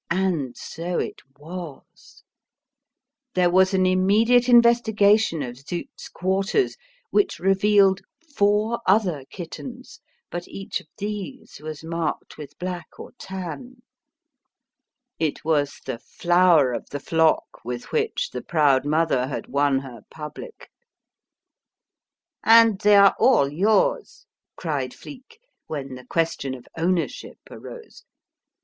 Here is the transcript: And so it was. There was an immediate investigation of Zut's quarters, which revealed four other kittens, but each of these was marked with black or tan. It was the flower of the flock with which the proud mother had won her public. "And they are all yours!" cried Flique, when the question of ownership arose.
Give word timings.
And 0.09 0.57
so 0.57 0.97
it 0.97 1.21
was. 1.37 2.23
There 3.35 3.51
was 3.51 3.75
an 3.75 3.85
immediate 3.85 4.49
investigation 4.49 5.43
of 5.43 5.57
Zut's 5.59 6.09
quarters, 6.09 6.75
which 7.11 7.37
revealed 7.37 8.01
four 8.35 8.79
other 8.87 9.25
kittens, 9.29 9.99
but 10.31 10.47
each 10.47 10.79
of 10.81 10.87
these 10.97 11.59
was 11.61 11.83
marked 11.83 12.35
with 12.35 12.57
black 12.57 12.87
or 12.99 13.11
tan. 13.19 13.83
It 15.19 15.45
was 15.45 15.79
the 15.85 15.99
flower 15.99 16.73
of 16.73 16.89
the 16.89 16.99
flock 16.99 17.63
with 17.63 17.91
which 17.91 18.31
the 18.31 18.41
proud 18.41 18.85
mother 18.85 19.27
had 19.27 19.45
won 19.49 19.81
her 19.81 20.01
public. 20.09 20.71
"And 22.43 22.79
they 22.79 22.95
are 22.95 23.13
all 23.19 23.49
yours!" 23.53 24.25
cried 24.55 24.95
Flique, 24.95 25.39
when 25.67 25.93
the 25.93 26.07
question 26.07 26.55
of 26.55 26.65
ownership 26.75 27.37
arose. 27.51 28.03